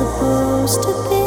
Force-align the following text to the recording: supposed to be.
supposed 0.00 0.82
to 0.82 1.10
be. 1.10 1.19